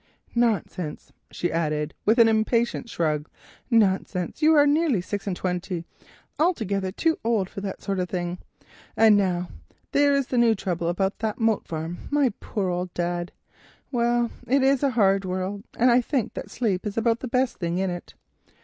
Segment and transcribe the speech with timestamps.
[0.33, 3.29] Nonsense," she added, with an impatient shrug,
[3.69, 5.85] "nonsense, you are nearly six and twenty,
[6.39, 8.39] altogether too old for that sort of thing.
[8.97, 9.49] And now
[9.91, 11.99] there is this new trouble about the Moat Farm.
[12.09, 13.27] My poor old father!
[13.91, 17.57] Well, it is a hard world, and I think that sleep is about the best
[17.57, 18.15] thing in it."